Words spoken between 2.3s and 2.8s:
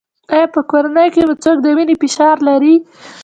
لري؟